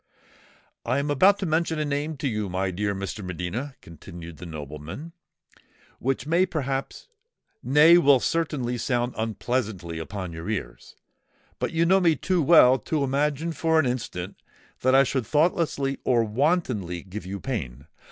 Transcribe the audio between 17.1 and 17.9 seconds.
you pain.